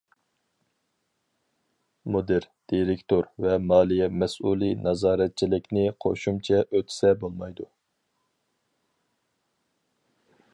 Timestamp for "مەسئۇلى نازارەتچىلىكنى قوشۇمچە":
4.23-6.63